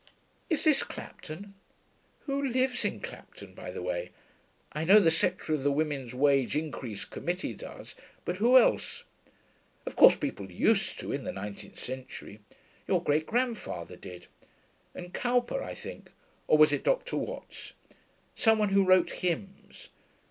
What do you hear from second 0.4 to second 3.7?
Is this Clapton? Who lives in Clapton, by